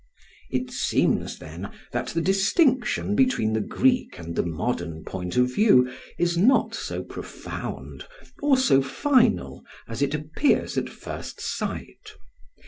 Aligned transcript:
854] 0.49 0.59
It 0.59 0.71
seems 0.71 1.37
then 1.37 1.71
that 1.91 2.07
the 2.07 2.23
distinction 2.23 3.15
between 3.15 3.53
the 3.53 3.61
Greek 3.61 4.17
and 4.17 4.35
the 4.35 4.41
modern 4.41 5.03
point 5.03 5.37
of 5.37 5.53
view 5.53 5.93
is 6.17 6.35
not 6.35 6.73
so 6.73 7.03
profound 7.03 8.07
or 8.41 8.57
so 8.57 8.81
final 8.81 9.63
as 9.87 10.01
it 10.01 10.15
appears 10.15 10.75
at 10.75 10.89
first 10.89 11.39
sight. 11.39 12.13